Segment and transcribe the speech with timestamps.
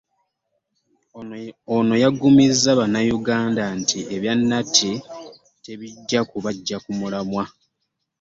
[1.75, 4.91] Ono yagumizza bannayuganda nti ebya natti
[5.63, 7.45] tebijja kubaggya ku mulamwa.